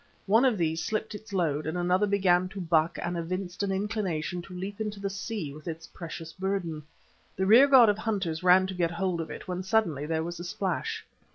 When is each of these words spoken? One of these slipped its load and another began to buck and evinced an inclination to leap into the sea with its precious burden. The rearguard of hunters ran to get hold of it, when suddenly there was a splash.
One 0.25 0.45
of 0.45 0.57
these 0.57 0.83
slipped 0.83 1.13
its 1.13 1.31
load 1.31 1.67
and 1.67 1.77
another 1.77 2.07
began 2.07 2.49
to 2.49 2.59
buck 2.59 2.97
and 3.03 3.15
evinced 3.15 3.61
an 3.61 3.71
inclination 3.71 4.41
to 4.41 4.53
leap 4.55 4.81
into 4.81 4.99
the 4.99 5.11
sea 5.11 5.53
with 5.53 5.67
its 5.67 5.85
precious 5.85 6.33
burden. 6.33 6.81
The 7.35 7.45
rearguard 7.45 7.87
of 7.87 7.99
hunters 7.99 8.41
ran 8.41 8.65
to 8.65 8.73
get 8.73 8.89
hold 8.89 9.21
of 9.21 9.29
it, 9.29 9.47
when 9.47 9.61
suddenly 9.61 10.07
there 10.07 10.23
was 10.23 10.39
a 10.39 10.43
splash. 10.43 11.05